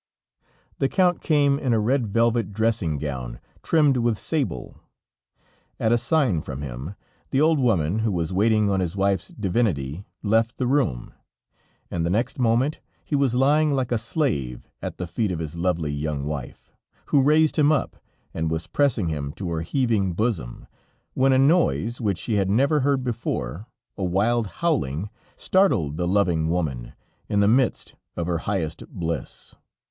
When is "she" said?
22.17-22.37